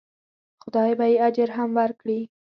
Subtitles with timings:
[0.61, 2.19] خدای به یې اجر هم ورکړي.